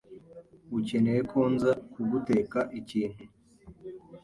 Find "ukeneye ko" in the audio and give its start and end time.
0.77-1.39